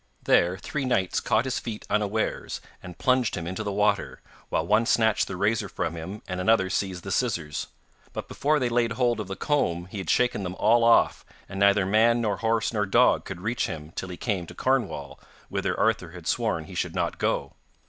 [0.23, 4.87] There three knights caught his feet unawares and plunged him into the water, while one
[4.87, 7.67] snatched the razor from him, and another seized the scissors.
[8.11, 11.59] But before they laid hold of the comb he had shaken them all off, and
[11.59, 15.19] neither man nor horse nor dog could reach him till he came to Cornwall,
[15.49, 17.53] whither Arthur had sworn he should not go.